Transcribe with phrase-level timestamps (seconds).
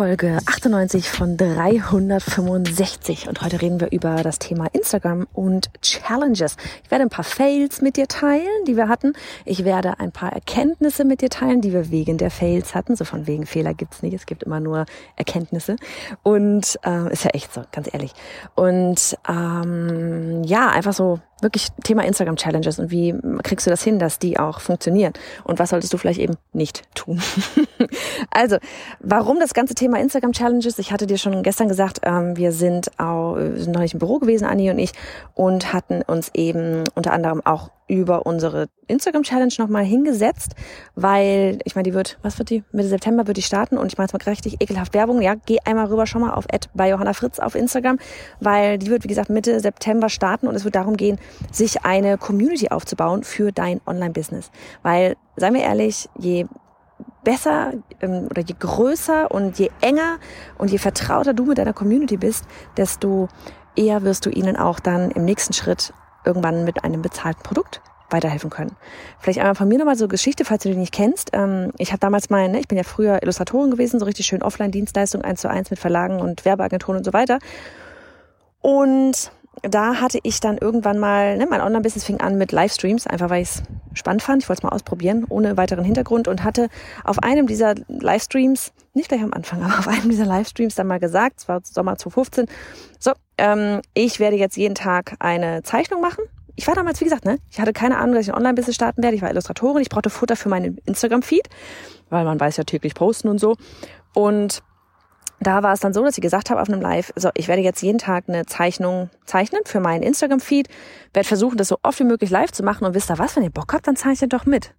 [0.00, 6.56] Folge 98 von 365 und heute reden wir über das Thema Instagram und Challenges.
[6.82, 9.12] Ich werde ein paar Fails mit dir teilen, die wir hatten.
[9.44, 12.96] Ich werde ein paar Erkenntnisse mit dir teilen, die wir wegen der Fails hatten.
[12.96, 14.86] So von wegen Fehler gibt's nicht, es gibt immer nur
[15.16, 15.76] Erkenntnisse
[16.22, 18.14] und äh, ist ja echt so, ganz ehrlich.
[18.54, 23.98] Und ähm, ja, einfach so wirklich Thema Instagram Challenges und wie kriegst du das hin,
[23.98, 25.12] dass die auch funktionieren
[25.44, 27.20] und was solltest du vielleicht eben nicht tun.
[28.30, 28.56] also,
[29.00, 30.78] warum das ganze Thema Instagram Challenges?
[30.78, 34.44] Ich hatte dir schon gestern gesagt, ähm, wir sind auch sind neulich im Büro gewesen,
[34.44, 34.92] Anni und ich,
[35.34, 40.54] und hatten uns eben unter anderem auch über unsere Instagram Challenge nochmal hingesetzt,
[40.94, 42.62] weil ich meine, die wird, was wird die?
[42.72, 45.20] Mitte September wird die starten und ich mache jetzt mal richtig ekelhaft Werbung.
[45.20, 47.98] Ja, geh einmal rüber schon mal auf bei Johanna Fritz auf Instagram,
[48.38, 51.18] weil die wird wie gesagt Mitte September starten und es wird darum gehen,
[51.50, 54.50] sich eine Community aufzubauen für dein Online-Business.
[54.82, 56.46] Weil, seien wir ehrlich, je
[57.24, 60.18] besser ähm, oder je größer und je enger
[60.58, 62.44] und je vertrauter du mit deiner Community bist,
[62.76, 63.28] desto
[63.76, 65.92] eher wirst du ihnen auch dann im nächsten Schritt
[66.24, 68.76] irgendwann mit einem bezahlten Produkt weiterhelfen können.
[69.18, 71.30] Vielleicht einmal von mir nochmal so Geschichte, falls du die nicht kennst.
[71.32, 74.42] Ähm, ich habe damals mal, ne, ich bin ja früher Illustratorin gewesen, so richtig schön
[74.42, 77.38] Offline-Dienstleistung eins zu eins mit Verlagen und Werbeagenturen und so weiter.
[78.60, 79.30] Und
[79.62, 83.42] da hatte ich dann irgendwann mal, ne, mein Online-Business fing an mit Livestreams, einfach weil
[83.42, 83.62] ich es
[83.94, 84.42] spannend fand.
[84.42, 86.68] Ich wollte es mal ausprobieren, ohne weiteren Hintergrund und hatte
[87.04, 91.00] auf einem dieser Livestreams, nicht gleich am Anfang, aber auf einem dieser Livestreams dann mal
[91.00, 92.46] gesagt, es war Sommer 2015,
[92.98, 96.24] so, ähm, ich werde jetzt jeden Tag eine Zeichnung machen.
[96.56, 99.02] Ich war damals, wie gesagt, ne, ich hatte keine Ahnung, dass ich ein Online-Business starten
[99.02, 99.16] werde.
[99.16, 101.48] Ich war Illustratorin, ich brauchte Futter für meinen Instagram-Feed,
[102.10, 103.56] weil man weiß ja täglich posten und so.
[104.14, 104.62] Und
[105.40, 107.62] da war es dann so, dass ich gesagt habe auf einem Live, so, ich werde
[107.62, 110.68] jetzt jeden Tag eine Zeichnung zeichnen für meinen Instagram-Feed,
[111.14, 113.42] werde versuchen, das so oft wie möglich live zu machen und wisst ihr was, wenn
[113.42, 114.74] ihr Bock habt, dann zeichnet doch mit.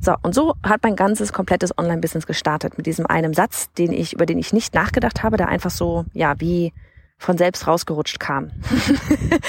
[0.00, 4.14] So, und so hat mein ganzes komplettes Online-Business gestartet mit diesem einen Satz, den ich,
[4.14, 6.72] über den ich nicht nachgedacht habe, der einfach so, ja, wie
[7.18, 8.50] von selbst rausgerutscht kam.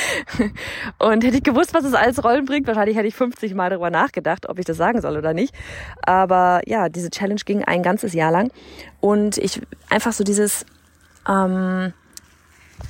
[1.00, 3.90] und hätte ich gewusst, was es alles Rollen bringt, wahrscheinlich hätte ich 50 Mal darüber
[3.90, 5.54] nachgedacht, ob ich das sagen soll oder nicht.
[6.02, 8.52] Aber ja, diese Challenge ging ein ganzes Jahr lang.
[9.02, 10.66] Und ich einfach so dieses,
[11.28, 11.94] ähm,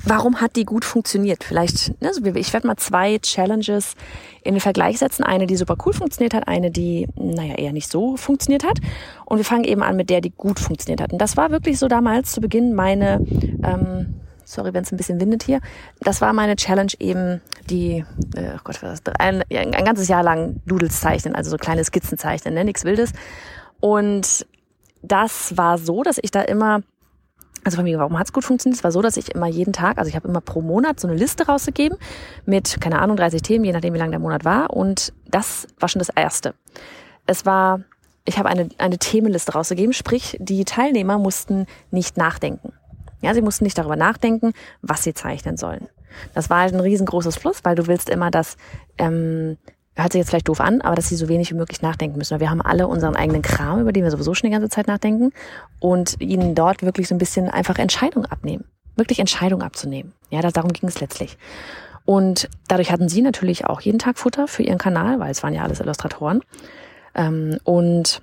[0.04, 1.42] warum hat die gut funktioniert?
[1.42, 3.94] Vielleicht, ne, ich werde mal zwei Challenges
[4.42, 5.24] in den Vergleich setzen.
[5.24, 8.78] Eine, die super cool funktioniert hat, eine, die, naja, eher nicht so funktioniert hat.
[9.24, 11.12] Und wir fangen eben an mit der, die gut funktioniert hat.
[11.12, 13.26] Und das war wirklich so damals zu Beginn meine,
[13.64, 14.14] ähm,
[14.46, 15.60] sorry, wenn es ein bisschen windet hier.
[16.00, 20.22] Das war meine Challenge eben, die, äh, oh Gott, was das, ein, ein ganzes Jahr
[20.22, 22.64] lang Doodles zeichnen, also so kleine Skizzen zeichnen, ne?
[22.64, 23.12] nichts Wildes.
[23.80, 24.46] Und
[25.02, 26.82] das war so, dass ich da immer
[27.64, 28.78] also von mir, warum hat's gut funktioniert?
[28.78, 31.08] Es war so, dass ich immer jeden Tag, also ich habe immer pro Monat so
[31.08, 31.98] eine Liste rausgegeben
[32.44, 34.70] mit, keine Ahnung, 30 Themen, je nachdem, wie lang der Monat war.
[34.70, 36.54] Und das war schon das Erste.
[37.26, 37.80] Es war,
[38.24, 42.72] ich habe eine, eine Themenliste rausgegeben, sprich, die Teilnehmer mussten nicht nachdenken.
[43.20, 45.88] Ja, sie mussten nicht darüber nachdenken, was sie zeichnen sollen.
[46.34, 48.56] Das war halt ein riesengroßes Plus, weil du willst immer, dass,
[48.98, 49.56] ähm,
[49.94, 52.38] hört sich jetzt vielleicht doof an, aber dass sie so wenig wie möglich nachdenken müssen.
[52.40, 55.32] Wir haben alle unseren eigenen Kram, über den wir sowieso schon die ganze Zeit nachdenken
[55.80, 58.64] und ihnen dort wirklich so ein bisschen einfach Entscheidungen abnehmen.
[58.94, 60.12] Wirklich Entscheidungen abzunehmen.
[60.30, 61.36] Ja, darum ging es letztlich.
[62.04, 65.52] Und dadurch hatten sie natürlich auch jeden Tag Futter für ihren Kanal, weil es waren
[65.52, 66.40] ja alles Illustratoren.
[67.14, 68.22] Ähm, und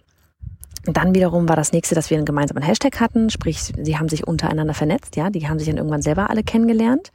[0.85, 4.27] dann wiederum war das nächste, dass wir einen gemeinsamen Hashtag hatten, sprich, sie haben sich
[4.27, 7.11] untereinander vernetzt, ja, die haben sich dann irgendwann selber alle kennengelernt.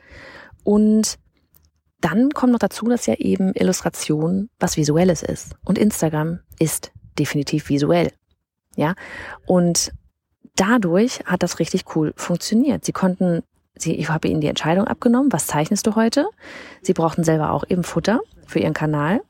[0.64, 1.18] Und
[2.00, 5.54] dann kommt noch dazu, dass ja eben Illustration was Visuelles ist.
[5.64, 8.12] Und Instagram ist definitiv visuell.
[8.76, 8.94] Ja.
[9.46, 9.92] Und
[10.56, 12.84] dadurch hat das richtig cool funktioniert.
[12.84, 13.42] Sie konnten,
[13.76, 16.26] sie, ich habe ihnen die Entscheidung abgenommen, was zeichnest du heute?
[16.82, 19.20] Sie brauchten selber auch eben Futter für ihren Kanal.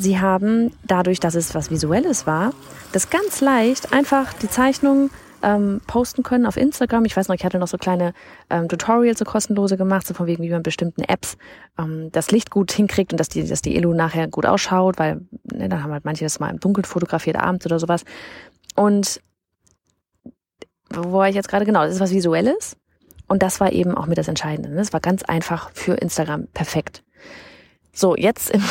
[0.00, 2.52] Sie haben dadurch, dass es was Visuelles war,
[2.92, 5.10] das ganz leicht einfach die Zeichnung
[5.42, 7.04] ähm, posten können auf Instagram.
[7.04, 8.12] Ich weiß noch, ich hatte noch so kleine
[8.48, 11.36] ähm, Tutorials, so kostenlose gemacht, so von wegen, wie man bestimmten Apps
[11.78, 15.20] ähm, das Licht gut hinkriegt und dass die, dass die Elo nachher gut ausschaut, weil
[15.52, 18.04] ne, dann haben halt manche das mal im Dunkeln fotografiert abends oder sowas.
[18.76, 19.20] Und
[20.90, 21.66] wo war ich jetzt gerade?
[21.66, 22.76] Genau, das ist was Visuelles.
[23.26, 24.74] Und das war eben auch mit das Entscheidende.
[24.74, 24.92] Das ne?
[24.92, 27.02] war ganz einfach für Instagram perfekt.
[27.92, 28.62] So, jetzt im,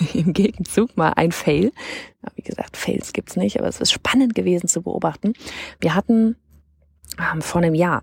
[0.14, 1.72] im Gegenzug mal ein Fail.
[2.34, 5.34] Wie gesagt, Fails gibt's nicht, aber es ist spannend gewesen zu beobachten.
[5.80, 6.36] Wir hatten
[7.18, 8.02] ähm, vor einem Jahr,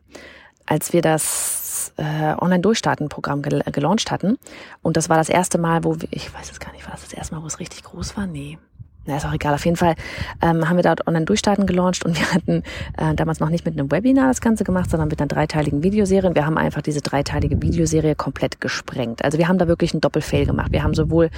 [0.66, 4.38] als wir das äh, Online-Durchstarten-Programm gel gelauncht hatten,
[4.82, 7.04] und das war das erste Mal, wo wir, ich weiß es gar nicht, war das
[7.04, 8.28] das erste Mal, wo es richtig groß war?
[8.28, 8.58] Nee
[9.08, 9.54] na, ist auch egal.
[9.54, 9.96] Auf jeden Fall
[10.42, 12.64] ähm, haben wir dort Online-Durchstarten gelauncht und wir hatten
[12.98, 16.28] äh, damals noch nicht mit einem Webinar das Ganze gemacht, sondern mit einer dreiteiligen Videoserie.
[16.28, 19.24] Und wir haben einfach diese dreiteilige Videoserie komplett gesprengt.
[19.24, 20.72] Also wir haben da wirklich einen Doppelfail gemacht.
[20.72, 21.30] Wir haben sowohl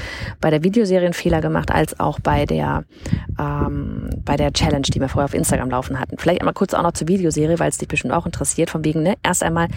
[0.41, 2.83] bei der Videoserie einen Fehler gemacht, als auch bei der
[3.39, 6.17] ähm, bei der Challenge, die wir vorher auf Instagram laufen hatten.
[6.17, 8.69] Vielleicht einmal kurz auch noch zur Videoserie, weil es dich bestimmt auch interessiert.
[8.69, 9.67] Von wegen, ne, erst einmal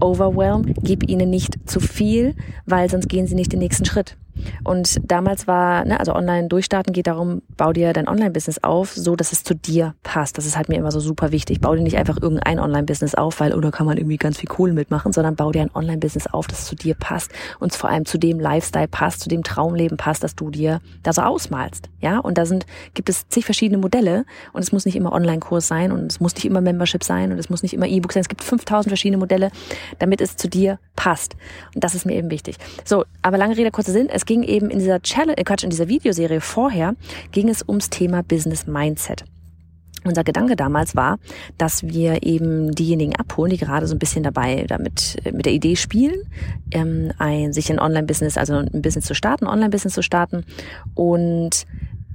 [0.00, 2.34] overwhelm, gib ihnen nicht zu viel,
[2.66, 4.16] weil sonst gehen sie nicht den nächsten Schritt.
[4.64, 9.16] Und damals war, ne, also online durchstarten geht darum, bau dir dein Online-Business auf, so
[9.16, 10.38] dass es zu dir passt.
[10.38, 11.60] Das ist halt mir immer so super wichtig.
[11.60, 14.72] Bau dir nicht einfach irgendein Online-Business auf, weil oder kann man irgendwie ganz viel Kohle
[14.72, 18.18] mitmachen, sondern bau dir ein Online-Business auf, das zu dir passt und vor allem zu
[18.18, 21.88] dem Lifestyle passt, zu dem Traumleben passt, das du dir da so ausmalst.
[22.00, 25.68] Ja, und da sind, gibt es zig verschiedene Modelle und es muss nicht immer Online-Kurs
[25.68, 28.22] sein und es muss nicht immer Membership sein und es muss nicht immer E-Book sein.
[28.22, 29.50] Es gibt 5000 verschiedene Modelle,
[29.98, 31.36] damit es zu dir passt.
[31.74, 32.56] Und das ist mir eben wichtig.
[32.84, 34.08] So, aber lange Rede, kurzer Sinn.
[34.08, 36.94] Es ging eben in dieser Challenge, äh Quatsch, in dieser Videoserie vorher
[37.32, 39.24] ging es ums Thema Business Mindset.
[40.04, 41.18] Unser Gedanke damals war,
[41.58, 45.52] dass wir eben diejenigen abholen, die gerade so ein bisschen dabei damit äh, mit der
[45.52, 46.22] Idee spielen,
[46.70, 50.44] ähm, ein, sich ein Online-Business, also ein Business zu starten, Online-Business zu starten
[50.94, 51.66] und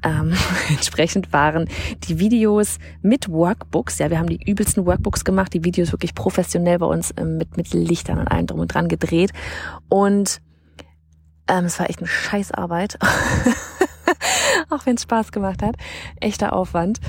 [0.01, 0.33] ähm,
[0.69, 1.67] entsprechend waren
[2.07, 6.79] die Videos mit Workbooks, ja, wir haben die übelsten Workbooks gemacht, die Videos wirklich professionell
[6.79, 9.31] bei uns ähm, mit, mit Lichtern und allem drum und dran gedreht
[9.89, 10.39] und
[11.47, 12.97] ähm, es war echt eine Scheißarbeit.
[14.69, 15.75] Auch wenn es Spaß gemacht hat.
[16.19, 16.99] Echter Aufwand.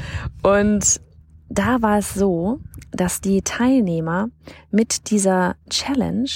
[0.43, 1.01] Und
[1.49, 2.61] da war es so,
[2.91, 4.29] dass die Teilnehmer
[4.71, 6.31] mit dieser Challenge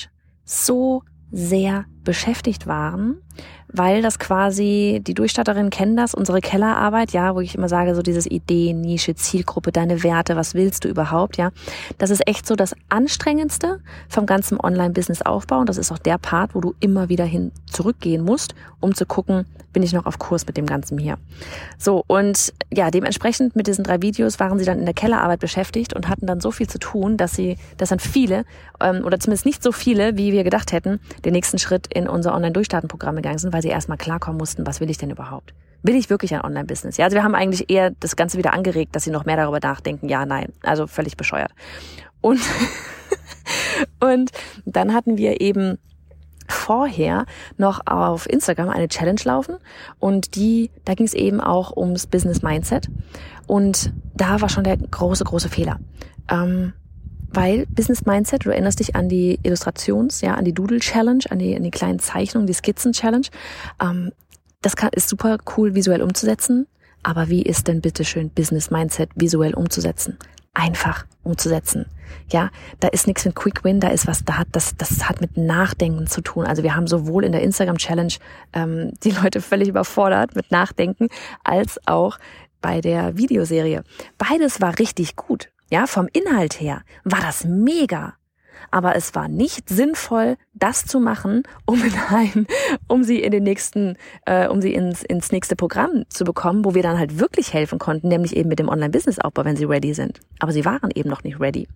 [0.45, 3.23] so sehr beschäftigt waren,
[3.73, 8.03] weil das quasi, die Durchstatterinnen kennen das, unsere Kellerarbeit, ja, wo ich immer sage, so
[8.03, 11.51] dieses Idee, Nische, Zielgruppe, deine Werte, was willst du überhaupt, ja.
[11.99, 16.55] Das ist echt so das Anstrengendste vom ganzen Online-Business-Aufbau und das ist auch der Part,
[16.55, 20.47] wo du immer wieder hin zurückgehen musst, um zu gucken, bin ich noch auf Kurs
[20.47, 21.19] mit dem Ganzen hier.
[21.79, 25.95] So, und ja, dementsprechend mit diesen drei Videos waren sie dann in der Kellerarbeit beschäftigt
[25.95, 28.45] und hatten dann so viel zu tun, dass sie, dass dann viele,
[28.81, 32.35] ähm, oder zumindest nicht so viele, wie wir gedacht hätten, den nächsten Schritt in unser
[32.35, 35.55] Online-Durchstarten-Programm gegangen sind, weil sie erstmal klarkommen mussten, was will ich denn überhaupt?
[35.83, 36.97] Will ich wirklich ein Online-Business?
[36.99, 39.61] Ja, also wir haben eigentlich eher das Ganze wieder angeregt, dass sie noch mehr darüber
[39.61, 40.09] nachdenken.
[40.09, 40.53] Ja, nein.
[40.63, 41.53] Also völlig bescheuert.
[42.21, 42.41] Und,
[44.01, 44.31] und
[44.67, 45.79] dann hatten wir eben
[46.49, 47.27] vorher
[47.57, 49.57] noch auf Instagram eine Challenge laufen
[49.99, 52.89] und die, da ging es eben auch ums Business Mindset
[53.47, 55.79] und da war schon der große, große Fehler.
[56.29, 56.73] Ähm,
[57.33, 61.39] weil Business Mindset, du erinnerst dich an die Illustrations, ja, an die Doodle Challenge, an
[61.39, 63.27] die, an die kleinen Zeichnungen, die Skizzen Challenge.
[63.81, 64.13] Ähm,
[64.63, 66.67] das kann, ist super cool visuell umzusetzen.
[67.03, 70.19] Aber wie ist denn bitteschön Business Mindset visuell umzusetzen?
[70.53, 71.87] Einfach umzusetzen.
[72.31, 72.51] Ja,
[72.81, 75.37] da ist nichts mit Quick Win, da ist was, da hat das, das hat mit
[75.37, 76.45] Nachdenken zu tun.
[76.45, 78.13] Also wir haben sowohl in der Instagram Challenge
[78.53, 81.09] ähm, die Leute völlig überfordert mit Nachdenken,
[81.45, 82.19] als auch
[82.61, 83.85] bei der Videoserie.
[84.19, 85.51] Beides war richtig gut.
[85.71, 88.15] Ja, vom Inhalt her war das mega.
[88.71, 92.47] Aber es war nicht sinnvoll, das zu machen, um in ein,
[92.89, 93.97] um sie in den nächsten,
[94.27, 97.79] äh, um sie ins, ins nächste Programm zu bekommen, wo wir dann halt wirklich helfen
[97.79, 100.21] konnten, nämlich eben mit dem Online-Business-Aufbau, wenn sie ready sind.
[100.41, 101.69] Aber sie waren eben noch nicht ready.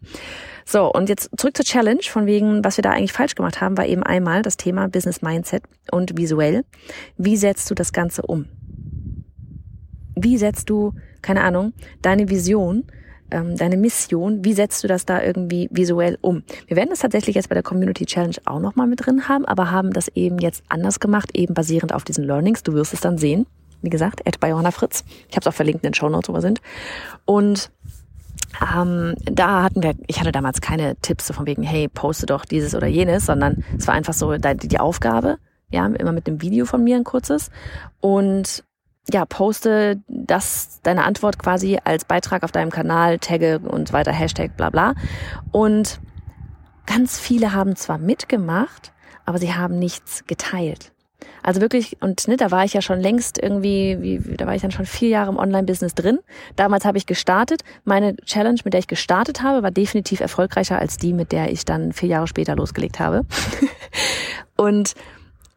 [0.66, 3.78] So, und jetzt zurück zur Challenge, von wegen, was wir da eigentlich falsch gemacht haben,
[3.78, 6.64] war eben einmal das Thema Business Mindset und visuell.
[7.16, 8.46] Wie setzt du das Ganze um?
[10.16, 11.72] Wie setzt du, keine Ahnung,
[12.02, 12.84] deine Vision
[13.30, 16.42] ähm, deine Mission, wie setzt du das da irgendwie visuell um?
[16.66, 19.70] Wir werden das tatsächlich jetzt bei der Community Challenge auch nochmal mit drin haben, aber
[19.70, 22.62] haben das eben jetzt anders gemacht, eben basierend auf diesen Learnings.
[22.62, 23.46] Du wirst es dann sehen.
[23.82, 25.04] Wie gesagt, at bei Johanna Fritz.
[25.28, 26.60] Ich habe es auch verlinkt in den Show Notes, wo wir sind.
[27.26, 27.70] Und
[28.62, 32.44] ähm, da hatten wir, ich hatte damals keine Tipps so von wegen, hey, poste doch
[32.44, 35.38] dieses oder jenes, sondern es war einfach so die, die Aufgabe,
[35.70, 37.50] ja, immer mit einem Video von mir ein kurzes.
[38.00, 38.64] Und
[39.12, 44.56] ja, poste das, deine Antwort quasi als Beitrag auf deinem Kanal, tagge und weiter, Hashtag,
[44.56, 44.94] bla bla.
[45.52, 46.00] Und
[46.87, 48.92] ganz viele haben zwar mitgemacht,
[49.26, 50.92] aber sie haben nichts geteilt.
[51.42, 54.62] Also wirklich, und ne, da war ich ja schon längst irgendwie, wie, da war ich
[54.62, 56.20] dann schon vier Jahre im Online-Business drin.
[56.56, 57.62] Damals habe ich gestartet.
[57.84, 61.66] Meine Challenge, mit der ich gestartet habe, war definitiv erfolgreicher als die, mit der ich
[61.66, 63.26] dann vier Jahre später losgelegt habe.
[64.56, 64.94] und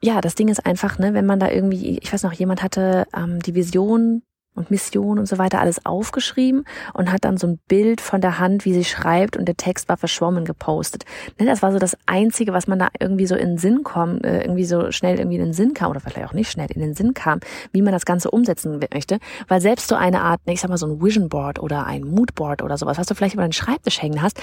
[0.01, 3.07] ja, das Ding ist einfach, ne, wenn man da irgendwie, ich weiß noch, jemand hatte
[3.15, 4.21] ähm, die Vision
[4.57, 8.39] und Mission und so weiter alles aufgeschrieben und hat dann so ein Bild von der
[8.39, 11.05] Hand, wie sie schreibt und der Text war verschwommen gepostet.
[11.39, 14.25] Ne, das war so das Einzige, was man da irgendwie so in den Sinn kommt,
[14.25, 16.81] äh, irgendwie so schnell irgendwie in den Sinn kam oder vielleicht auch nicht schnell in
[16.81, 17.39] den Sinn kam,
[17.71, 19.19] wie man das Ganze umsetzen möchte.
[19.47, 22.03] Weil selbst so eine Art, ne, ich sag mal so ein Vision Board oder ein
[22.03, 24.39] Mood Board oder sowas, was du vielleicht über den Schreibtisch hängen hast,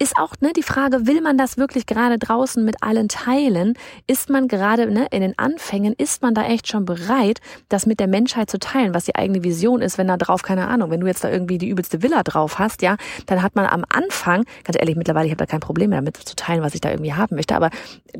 [0.00, 3.74] ist auch ne, die Frage, will man das wirklich gerade draußen mit allen teilen?
[4.06, 7.98] Ist man gerade ne, in den Anfängen, ist man da echt schon bereit, das mit
[7.98, 11.00] der Menschheit zu teilen, was die eigene Vision ist, wenn da drauf, keine Ahnung, wenn
[11.00, 14.44] du jetzt da irgendwie die übelste Villa drauf hast, ja, dann hat man am Anfang,
[14.64, 16.90] ganz ehrlich, mittlerweile, ich habe da kein Problem mehr damit zu teilen, was ich da
[16.90, 17.70] irgendwie haben möchte, aber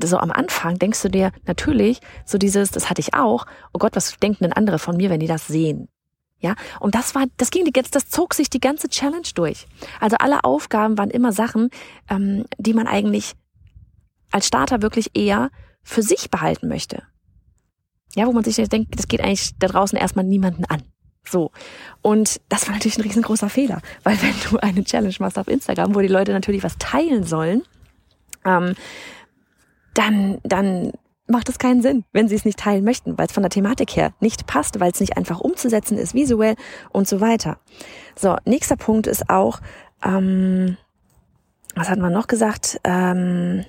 [0.03, 3.95] so am Anfang denkst du dir natürlich so dieses, das hatte ich auch, oh Gott,
[3.95, 5.89] was denken denn andere von mir, wenn die das sehen?
[6.41, 9.67] Ja, und das war, das ging jetzt, das zog sich die ganze Challenge durch.
[10.01, 11.71] Also alle Aufgaben waren immer Sachen,
[12.09, 13.35] ähm, die man eigentlich
[14.31, 15.51] als Starter wirklich eher
[15.83, 17.03] für sich behalten möchte.
[18.15, 20.83] Ja, wo man sich denkt, das geht eigentlich da draußen erstmal niemanden an.
[21.25, 21.51] So.
[22.03, 25.95] Und das war natürlich ein riesengroßer Fehler, weil wenn du eine Challenge machst auf Instagram,
[25.95, 27.63] wo die Leute natürlich was teilen sollen,
[28.45, 28.75] ähm,
[29.95, 30.93] dann, dann
[31.27, 33.95] macht es keinen Sinn, wenn sie es nicht teilen möchten, weil es von der Thematik
[33.97, 36.57] her nicht passt, weil es nicht einfach umzusetzen ist, visuell
[36.91, 37.59] und so weiter.
[38.17, 39.61] So, nächster Punkt ist auch,
[40.03, 40.77] ähm,
[41.75, 42.81] was hat man noch gesagt?
[42.85, 43.65] Ähm,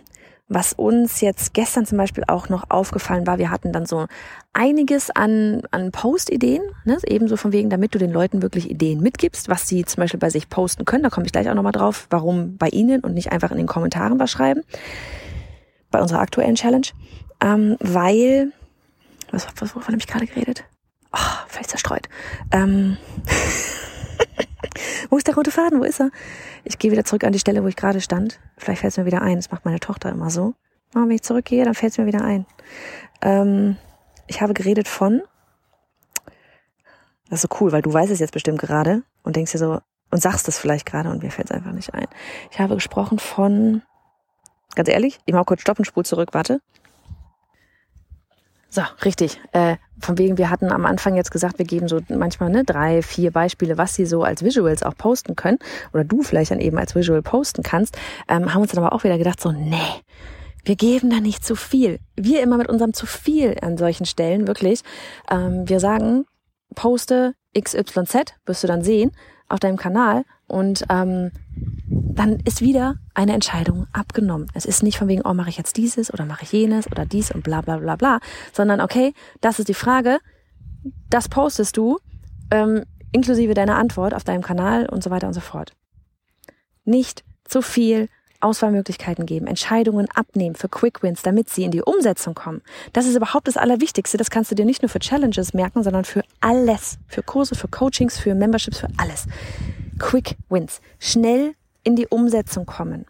[0.50, 4.08] was uns jetzt gestern zum Beispiel auch noch aufgefallen war, wir hatten dann so
[4.52, 6.98] einiges an, an Post-Ideen, ne?
[7.06, 10.32] ebenso von wegen, damit du den Leuten wirklich Ideen mitgibst, was sie zum Beispiel bei
[10.32, 11.04] sich posten können.
[11.04, 13.68] Da komme ich gleich auch nochmal drauf, warum bei ihnen und nicht einfach in den
[13.68, 14.64] Kommentaren was schreiben.
[15.92, 16.88] Bei unserer aktuellen Challenge.
[17.42, 18.52] Ähm, weil,
[19.32, 20.64] was, was, wovon habe ich gerade geredet?
[21.14, 22.10] Oh, völlig zerstreut.
[22.52, 22.98] Ähm,
[25.10, 25.80] wo ist der rote Faden?
[25.80, 26.12] Wo ist er?
[26.64, 28.40] Ich gehe wieder zurück an die Stelle, wo ich gerade stand.
[28.58, 29.38] Vielleicht fällt es mir wieder ein.
[29.38, 30.54] Das macht meine Tochter immer so.
[30.96, 32.46] Oh, wenn ich zurückgehe, dann fällt es mir wieder ein.
[33.22, 33.78] Ähm,
[34.28, 35.22] ich habe geredet von.
[37.30, 39.80] Das ist so cool, weil du weißt es jetzt bestimmt gerade und denkst dir so,
[40.12, 42.08] und sagst es vielleicht gerade und mir fällt es einfach nicht ein.
[42.52, 43.84] Ich habe gesprochen von,
[44.76, 46.62] ganz ehrlich, ich mache kurz Stopp zurück, warte.
[48.70, 49.40] So, richtig.
[49.52, 53.02] Äh, von wegen, wir hatten am Anfang jetzt gesagt, wir geben so manchmal ne, drei,
[53.02, 55.58] vier Beispiele, was sie so als Visuals auch posten können
[55.92, 57.98] oder du vielleicht dann eben als Visual posten kannst,
[58.28, 59.76] ähm, haben uns dann aber auch wieder gedacht, so, nee,
[60.64, 62.00] wir geben da nicht zu viel.
[62.16, 64.84] Wir immer mit unserem zu viel an solchen Stellen, wirklich.
[65.30, 66.26] Ähm, wir sagen,
[66.76, 69.12] poste XYZ, wirst du dann sehen,
[69.48, 71.32] auf deinem Kanal und ähm,
[72.20, 74.48] dann ist wieder eine Entscheidung abgenommen.
[74.54, 77.06] Es ist nicht von wegen, oh, mache ich jetzt dieses oder mache ich jenes oder
[77.06, 78.20] dies und bla bla bla bla,
[78.52, 80.20] sondern okay, das ist die Frage,
[81.10, 81.98] das postest du,
[82.52, 82.84] ähm,
[83.14, 85.72] inklusive deiner Antwort auf deinem Kanal und so weiter und so fort.
[86.84, 88.10] Nicht zu viel
[88.42, 92.62] Auswahlmöglichkeiten geben, Entscheidungen abnehmen für Quick Wins, damit sie in die Umsetzung kommen.
[92.92, 94.18] Das ist überhaupt das Allerwichtigste.
[94.18, 97.00] Das kannst du dir nicht nur für Challenges merken, sondern für alles.
[97.08, 99.26] Für Kurse, für Coachings, für Memberships, für alles.
[100.00, 100.82] Quick Wins.
[101.00, 101.56] Schnell
[101.90, 103.06] in die Umsetzung kommen.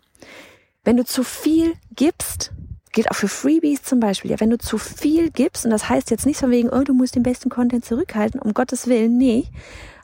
[0.84, 2.52] Wenn du zu viel gibst,
[2.92, 6.10] gilt auch für Freebies zum Beispiel, ja, wenn du zu viel gibst, und das heißt
[6.10, 9.48] jetzt nicht von wegen, oh, du musst den besten Content zurückhalten, um Gottes Willen, nee.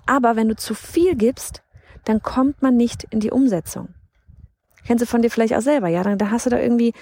[0.06, 1.64] Aber wenn du zu viel gibst,
[2.04, 3.90] dann kommt man nicht in die Umsetzung.
[4.86, 6.04] Kennst du von dir vielleicht auch selber, ja?
[6.04, 6.94] Dann da hast du da irgendwie,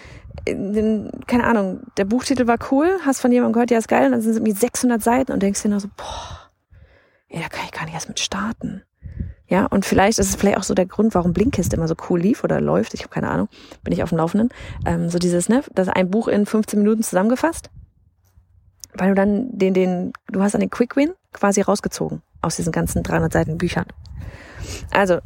[0.47, 4.13] den, keine Ahnung, der Buchtitel war cool, hast von jemandem gehört, ja, ist geil, und
[4.13, 6.51] dann sind es irgendwie 600 Seiten und denkst dir nur so, boah,
[7.27, 8.83] ey, da kann ich gar nicht erst mit starten.
[9.47, 12.19] Ja, und vielleicht ist es vielleicht auch so der Grund, warum Blinkist immer so cool
[12.19, 12.93] lief oder läuft.
[12.93, 13.49] Ich habe keine Ahnung,
[13.83, 14.49] bin ich auf dem Laufenden.
[14.85, 17.69] Ähm, so dieses, ne, das ist ein Buch in 15 Minuten zusammengefasst,
[18.93, 22.71] weil du dann den, den, du hast dann den Quick Win quasi rausgezogen aus diesen
[22.71, 23.85] ganzen 300 Seiten Büchern.
[24.91, 25.19] Also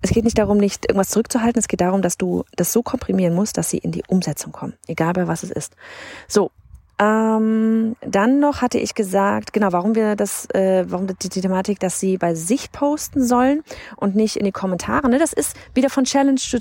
[0.00, 1.58] es geht nicht darum, nicht irgendwas zurückzuhalten.
[1.58, 4.74] Es geht darum, dass du das so komprimieren musst, dass sie in die Umsetzung kommen,
[4.86, 5.74] egal bei was es ist.
[6.28, 6.52] So,
[6.98, 11.78] ähm, dann noch hatte ich gesagt, genau, warum wir das, äh, warum die, die Thematik,
[11.78, 13.62] dass sie bei sich posten sollen
[13.96, 15.10] und nicht in die Kommentare.
[15.10, 15.18] Ne?
[15.18, 16.58] Das ist wieder von Challenge zu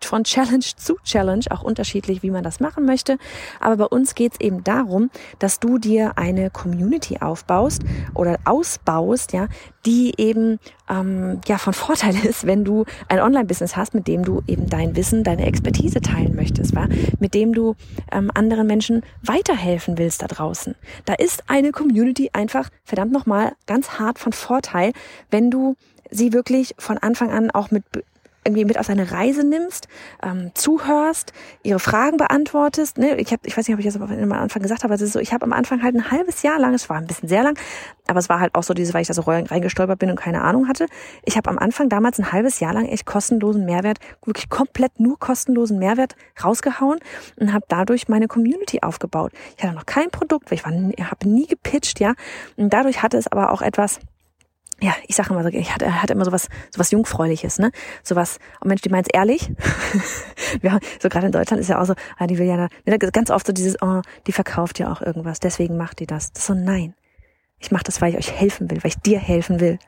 [0.00, 3.16] von Challenge zu Challenge auch unterschiedlich, wie man das machen möchte.
[3.60, 7.82] Aber bei uns geht es eben darum, dass du dir eine Community aufbaust
[8.14, 9.46] oder ausbaust, ja,
[9.86, 14.42] die eben ähm, ja von Vorteil ist, wenn du ein Online-Business hast, mit dem du
[14.46, 16.88] eben dein Wissen, deine Expertise teilen möchtest, war,
[17.18, 17.74] mit dem du
[18.12, 20.74] ähm, anderen Menschen weiterhelfen willst da draußen.
[21.04, 24.92] Da ist eine Community einfach verdammt nochmal ganz hart von Vorteil,
[25.30, 25.76] wenn du
[26.10, 27.84] sie wirklich von Anfang an auch mit
[28.44, 29.88] irgendwie mit auf eine Reise nimmst,
[30.22, 31.32] ähm, zuhörst,
[31.62, 32.98] ihre Fragen beantwortest.
[32.98, 33.16] Ne?
[33.16, 35.12] Ich, hab, ich weiß nicht, ob ich das am Anfang gesagt habe, aber es ist
[35.12, 37.42] so, ich habe am Anfang halt ein halbes Jahr lang, es war ein bisschen sehr
[37.42, 37.58] lang,
[38.06, 40.42] aber es war halt auch so diese, weil ich da so reingestolpert bin und keine
[40.42, 40.86] Ahnung hatte.
[41.24, 45.18] Ich habe am Anfang damals ein halbes Jahr lang echt kostenlosen Mehrwert, wirklich komplett nur
[45.18, 47.00] kostenlosen Mehrwert rausgehauen
[47.36, 49.32] und habe dadurch meine Community aufgebaut.
[49.56, 52.14] Ich hatte noch kein Produkt, weil ich habe nie gepitcht, ja.
[52.56, 54.00] Und dadurch hatte es aber auch etwas,
[54.84, 57.70] ja, ich sage immer so, ich hatte, hatte immer sowas, sowas Jungfräuliches, ne?
[58.02, 59.50] Sowas, oh Mensch, die meint's ehrlich.
[60.62, 63.30] ja, so gerade in Deutschland ist ja auch so, ah, die will ja, ne, ganz
[63.30, 66.32] oft so dieses, oh, die verkauft ja auch irgendwas, deswegen macht die das.
[66.32, 66.94] Das so, nein.
[67.60, 69.78] Ich mache das, weil ich euch helfen will, weil ich dir helfen will.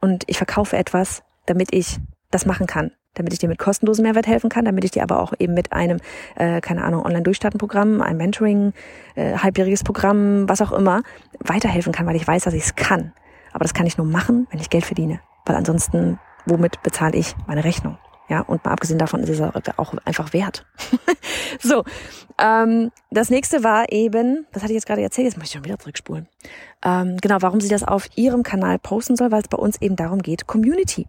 [0.00, 1.98] Und ich verkaufe etwas, damit ich
[2.30, 5.20] das machen kann damit ich dir mit kostenlosem Mehrwert helfen kann, damit ich dir aber
[5.20, 6.00] auch eben mit einem,
[6.34, 8.74] äh, keine Ahnung, Online-Durchstarten-Programm, ein Mentoring,
[9.14, 11.02] äh, halbjähriges Programm, was auch immer,
[11.40, 13.14] weiterhelfen kann, weil ich weiß, dass ich es kann.
[13.56, 15.18] Aber das kann ich nur machen, wenn ich Geld verdiene.
[15.46, 17.96] Weil ansonsten, womit bezahle ich meine Rechnung?
[18.28, 20.66] Ja, und mal abgesehen davon ist es auch einfach wert.
[21.62, 21.82] so,
[22.38, 25.64] ähm, das nächste war eben, das hatte ich jetzt gerade erzählt, jetzt muss ich schon
[25.64, 26.28] wieder zurückspulen.
[26.84, 29.96] Ähm, genau, warum sie das auf ihrem Kanal posten soll, weil es bei uns eben
[29.96, 31.06] darum geht, Community.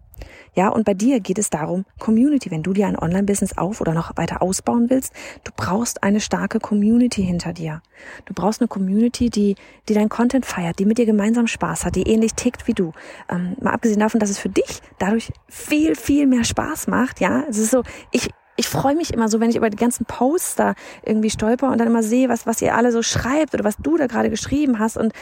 [0.54, 2.50] Ja, und bei dir geht es darum, Community.
[2.50, 5.12] Wenn du dir ein Online-Business auf oder noch weiter ausbauen willst,
[5.44, 7.82] du brauchst eine starke Community hinter dir.
[8.24, 9.54] Du brauchst eine Community, die,
[9.88, 12.92] die dein Content feiert, die mit dir gemeinsam Spaß hat, die ähnlich tickt wie du.
[13.28, 17.20] Ähm, mal abgesehen davon, dass es für dich dadurch viel, viel mehr Spaß macht.
[17.20, 20.04] Ja, es ist so, ich, ich freue mich immer so, wenn ich über die ganzen
[20.04, 20.74] Poster
[21.04, 23.96] irgendwie stolper und dann immer sehe, was, was ihr alle so schreibt oder was du
[23.96, 24.96] da gerade geschrieben hast.
[24.96, 25.12] Und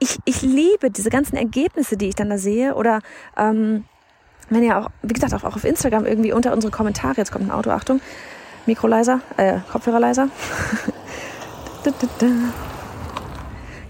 [0.00, 2.74] ich, ich liebe diese ganzen Ergebnisse, die ich dann da sehe.
[2.74, 3.02] Oder
[3.36, 3.84] ähm,
[4.48, 7.46] wenn ihr auch, wie gesagt, auch, auch auf Instagram irgendwie unter unsere Kommentare, jetzt kommt
[7.46, 8.00] ein Auto, Achtung,
[8.66, 10.28] Mikroleiser, äh, Kopfhörerleiser.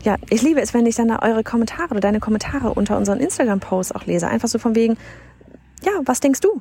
[0.05, 3.93] ja, ich liebe es, wenn ich dann eure Kommentare oder deine Kommentare unter unseren Instagram-Posts
[3.93, 4.29] auch lese.
[4.29, 4.99] Einfach so von wegen,
[5.83, 6.61] ja, was denkst du?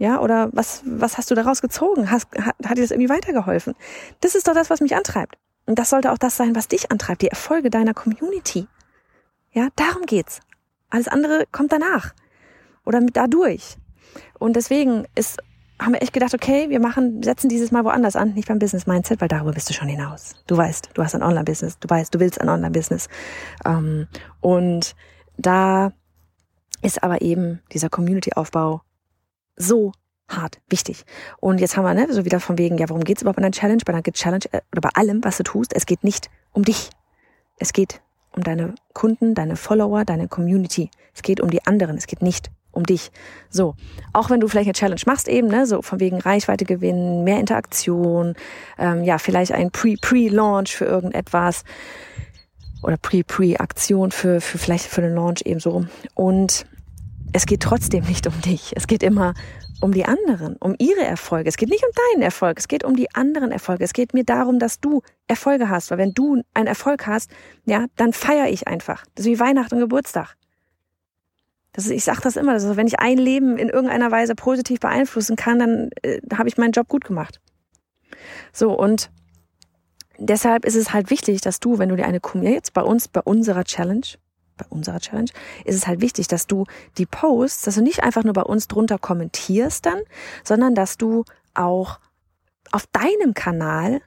[0.00, 2.10] Ja, oder was, was hast du daraus gezogen?
[2.10, 3.74] Hast, hat, hat dir das irgendwie weitergeholfen?
[4.22, 5.36] Das ist doch das, was mich antreibt.
[5.66, 8.66] Und das sollte auch das sein, was dich antreibt, die Erfolge deiner Community.
[9.52, 10.40] Ja, darum geht's.
[10.88, 12.14] Alles andere kommt danach.
[12.86, 13.76] Oder mit dadurch.
[14.38, 15.36] Und deswegen ist,
[15.78, 18.86] haben wir echt gedacht, okay, wir machen, setzen dieses Mal woanders an, nicht beim Business
[18.86, 20.34] Mindset, weil darüber bist du schon hinaus.
[20.46, 23.08] Du weißt, du hast ein Online-Business, du weißt, du willst ein Online-Business.
[23.66, 24.08] Ähm,
[24.40, 24.96] und
[25.36, 25.92] da
[26.80, 28.80] ist aber eben dieser Community-Aufbau
[29.56, 29.92] so
[30.28, 31.04] hart wichtig.
[31.38, 33.52] Und jetzt haben wir, ne, so wieder von wegen, ja, worum geht's überhaupt in einer
[33.52, 33.82] Challenge?
[33.84, 36.90] Bei einer Challenge äh, oder bei allem, was du tust, es geht nicht um dich.
[37.58, 38.00] Es geht
[38.32, 40.90] um deine Kunden, deine Follower, deine Community.
[41.14, 41.96] Es geht um die anderen.
[41.96, 43.10] Es geht nicht um dich.
[43.48, 43.74] So,
[44.12, 47.40] auch wenn du vielleicht eine Challenge machst, eben, ne, so von wegen Reichweite gewinnen, mehr
[47.40, 48.34] Interaktion,
[48.78, 51.64] ähm, ja, vielleicht ein Pre-Pre-Launch für irgendetwas
[52.82, 55.84] oder Pre-Pre-Aktion für, für vielleicht für den Launch eben so.
[56.14, 56.66] Und
[57.32, 58.72] es geht trotzdem nicht um dich.
[58.76, 59.34] Es geht immer
[59.80, 61.48] um die anderen, um ihre Erfolge.
[61.48, 63.84] Es geht nicht um deinen Erfolg, es geht um die anderen Erfolge.
[63.84, 67.30] Es geht mir darum, dass du Erfolge hast, weil wenn du einen Erfolg hast,
[67.64, 69.04] ja, dann feiere ich einfach.
[69.14, 70.36] Das ist wie Weihnachten und Geburtstag.
[71.72, 74.34] Das ist, ich sage das immer, das ist, wenn ich ein Leben in irgendeiner Weise
[74.34, 77.40] positiv beeinflussen kann, dann äh, habe ich meinen Job gut gemacht.
[78.52, 79.10] So und
[80.18, 83.20] deshalb ist es halt wichtig, dass du, wenn du dir eine jetzt bei uns bei
[83.20, 84.06] unserer Challenge
[84.60, 85.30] bei unserer Challenge,
[85.64, 86.64] ist es halt wichtig, dass du
[86.98, 90.00] die Posts, dass du nicht einfach nur bei uns drunter kommentierst dann,
[90.44, 91.98] sondern dass du auch
[92.72, 94.00] auf deinem Kanal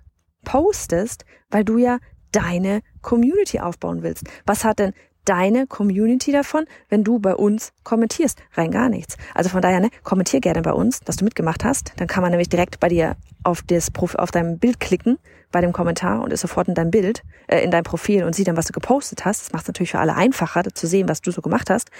[0.45, 1.99] postest, weil du ja
[2.31, 4.23] deine Community aufbauen willst.
[4.45, 4.93] Was hat denn
[5.25, 8.39] deine Community davon, wenn du bei uns kommentierst?
[8.53, 9.17] Rein gar nichts.
[9.33, 11.93] Also von daher, ne, kommentier gerne bei uns, dass du mitgemacht hast.
[11.97, 15.17] Dann kann man nämlich direkt bei dir auf das auf deinem Bild klicken
[15.51, 18.47] bei dem Kommentar und ist sofort in deinem Bild, äh, in deinem Profil und sieht
[18.47, 19.41] dann, was du gepostet hast.
[19.41, 21.91] Das macht es natürlich für alle einfacher, zu sehen, was du so gemacht hast.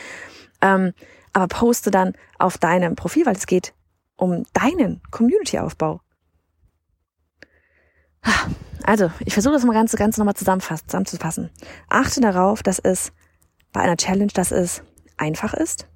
[0.62, 0.94] Ähm,
[1.32, 3.74] aber poste dann auf deinem Profil, weil es geht
[4.16, 6.02] um deinen Community-Aufbau.
[8.84, 11.50] Also, ich versuche das mal ganz, ganz nochmal zusammenzufassen.
[11.90, 13.12] Achte darauf, dass es
[13.72, 14.84] bei einer Challenge, dass es
[15.18, 15.88] einfach ist,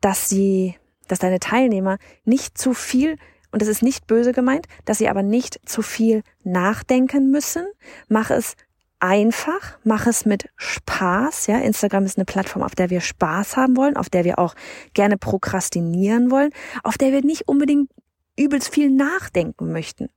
[0.00, 0.76] dass sie,
[1.08, 3.16] dass deine Teilnehmer nicht zu viel
[3.52, 7.66] und das ist nicht böse gemeint, dass sie aber nicht zu viel nachdenken müssen.
[8.08, 8.56] Mach es
[8.98, 11.46] einfach, mach es mit Spaß.
[11.46, 14.54] Ja, Instagram ist eine Plattform, auf der wir Spaß haben wollen, auf der wir auch
[14.92, 16.50] gerne prokrastinieren wollen,
[16.82, 17.90] auf der wir nicht unbedingt
[18.36, 20.08] übelst viel nachdenken möchten.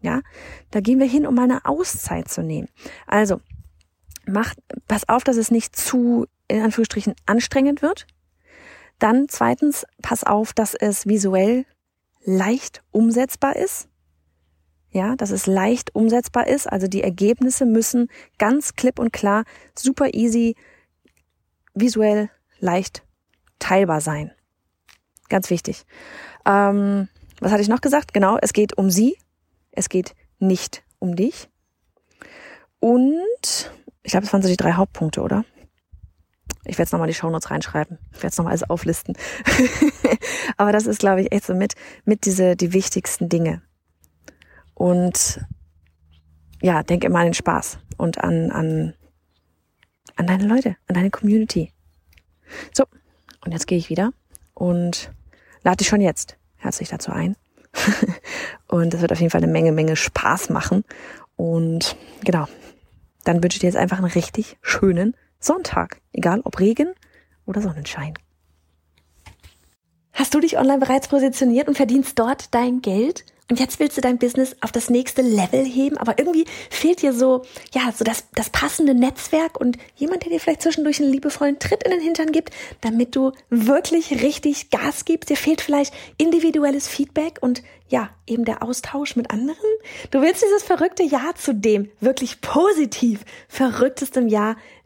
[0.00, 0.20] Ja,
[0.70, 2.68] da gehen wir hin, um mal eine Auszeit zu nehmen.
[3.06, 3.40] Also,
[4.26, 4.54] mach,
[4.86, 8.06] pass auf, dass es nicht zu, in Anführungsstrichen, anstrengend wird.
[8.98, 11.64] Dann zweitens, pass auf, dass es visuell
[12.24, 13.88] leicht umsetzbar ist.
[14.90, 16.66] Ja, dass es leicht umsetzbar ist.
[16.66, 18.08] Also die Ergebnisse müssen
[18.38, 20.56] ganz klipp und klar, super easy,
[21.74, 23.04] visuell leicht
[23.58, 24.32] teilbar sein.
[25.28, 25.84] Ganz wichtig.
[26.46, 27.08] Ähm,
[27.40, 28.14] was hatte ich noch gesagt?
[28.14, 29.18] Genau, es geht um sie,
[29.78, 31.48] es geht nicht um dich.
[32.80, 33.70] Und
[34.02, 35.44] ich glaube, es waren so die drei Hauptpunkte, oder?
[36.64, 37.98] Ich werde jetzt nochmal die Shownotes reinschreiben.
[38.10, 39.16] Ich werde es nochmal alles auflisten.
[40.56, 43.62] Aber das ist, glaube ich, echt so mit, mit diese, die wichtigsten Dinge.
[44.74, 45.40] Und
[46.60, 48.94] ja, denk immer an den Spaß und an, an,
[50.16, 51.72] an deine Leute, an deine Community.
[52.72, 52.84] So,
[53.44, 54.12] und jetzt gehe ich wieder
[54.54, 55.12] und
[55.62, 57.36] lade dich schon jetzt herzlich dazu ein.
[58.68, 60.84] und das wird auf jeden Fall eine Menge, Menge Spaß machen.
[61.36, 62.46] Und genau,
[63.24, 66.00] dann wünsche ich dir jetzt einfach einen richtig schönen Sonntag.
[66.12, 66.94] Egal ob Regen
[67.46, 68.14] oder Sonnenschein.
[70.12, 73.24] Hast du dich online bereits positioniert und verdienst dort dein Geld?
[73.50, 77.14] Und jetzt willst du dein Business auf das nächste Level heben, aber irgendwie fehlt dir
[77.14, 81.58] so, ja, so das, das passende Netzwerk und jemand, der dir vielleicht zwischendurch einen liebevollen
[81.58, 85.30] Tritt in den Hintern gibt, damit du wirklich richtig Gas gibst.
[85.30, 89.56] Dir fehlt vielleicht individuelles Feedback und ja, eben der Austausch mit anderen.
[90.10, 94.56] Du willst dieses verrückte Jahr zu dem wirklich positiv verrücktestem Jahr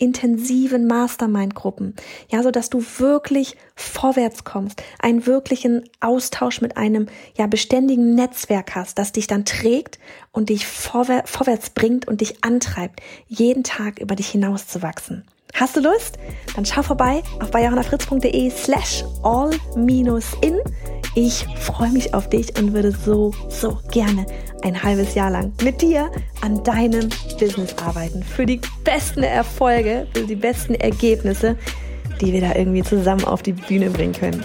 [0.00, 1.94] intensiven Mastermind-Gruppen,
[2.30, 8.74] ja, so dass du wirklich vorwärts kommst, einen wirklichen Austausch mit einem ja beständigen Netzwerk
[8.74, 9.98] hast, das dich dann trägt
[10.32, 15.24] und dich vorwär vorwärts bringt und dich antreibt, jeden Tag über dich hinauszuwachsen.
[15.54, 16.18] Hast du Lust?
[16.54, 20.58] Dann schau vorbei auf bayerhannafritz.de slash all-in.
[21.14, 24.26] Ich freue mich auf dich und würde so, so gerne
[24.62, 26.10] ein halbes Jahr lang mit dir
[26.40, 27.08] an deinem
[27.38, 28.22] Business arbeiten.
[28.22, 31.56] Für die besten Erfolge, für die besten Ergebnisse,
[32.20, 34.44] die wir da irgendwie zusammen auf die Bühne bringen können.